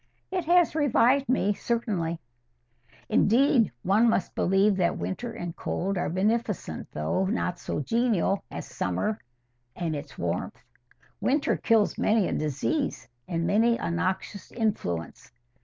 "It 0.31 0.45
has 0.45 0.73
revived 0.73 1.29
me, 1.29 1.53
certainly." 1.53 2.19
"Indeed, 3.07 3.71
one 3.83 4.09
must 4.09 4.33
believe 4.33 4.75
that 4.77 4.97
winter 4.97 5.31
and 5.31 5.55
cold 5.55 5.95
are 5.95 6.07
as 6.07 6.13
beneficent, 6.13 6.91
though 6.91 7.25
not 7.27 7.59
so 7.59 7.81
genial, 7.81 8.43
as 8.49 8.65
summer 8.65 9.19
and 9.75 9.95
its 9.95 10.17
warmth. 10.17 10.63
Winter 11.19 11.55
kills 11.55 11.99
many 11.99 12.27
a 12.27 12.33
disease 12.33 13.07
and 13.27 13.45
many 13.45 13.77
a 13.77 13.91
noxious 13.91 14.51
influence. 14.51 15.31